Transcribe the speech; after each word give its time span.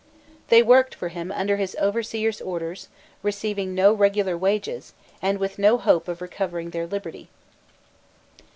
They 0.47 0.63
worked 0.63 0.95
for 0.95 1.09
him 1.09 1.31
under 1.31 1.57
his 1.57 1.77
overseer's 1.79 2.41
orders, 2.41 2.87
receiving 3.21 3.75
no 3.75 3.93
regular 3.93 4.35
wages, 4.35 4.93
and 5.21 5.37
with 5.37 5.59
no 5.59 5.77
hope 5.77 6.07
of 6.07 6.23
recovering 6.23 6.71
their 6.71 6.87
liberty. 6.87 7.29